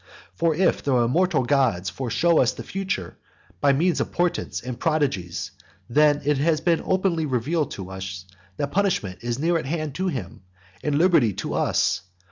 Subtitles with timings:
[0.33, 3.17] For if the immortal gods foreshow us the future,
[3.59, 5.51] by means of portents and prodigies,
[5.87, 8.25] then it has been openly revealed to us
[8.57, 10.41] that punishment is near at hand to him,
[10.83, 12.01] and liberty to us.